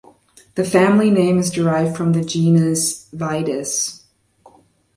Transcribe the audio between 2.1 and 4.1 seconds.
the genus "Vitis".